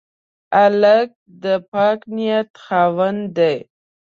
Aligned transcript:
هلک 0.57 1.09
د 1.43 1.45
پاک 1.71 1.99
نیت 2.15 2.49
خاوند 2.63 3.21
دی. 3.37 3.57